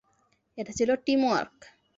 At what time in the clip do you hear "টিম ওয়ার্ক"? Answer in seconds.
1.05-1.57